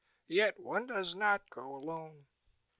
"Yet 0.29 0.59
one 0.59 0.87
does 0.87 1.13
not 1.13 1.47
go 1.51 1.75
alone." 1.75 2.25